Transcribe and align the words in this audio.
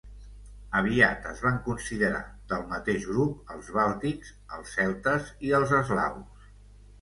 Aviat 0.77 1.25
es 1.31 1.43
van 1.47 1.59
considerar 1.67 2.21
del 2.53 2.65
mateix 2.71 3.05
grup 3.11 3.53
els 3.57 3.69
bàltics, 3.77 4.33
els 4.57 4.73
celtes 4.79 5.31
i 5.51 5.55
els 5.61 5.77
eslaus. 5.83 6.51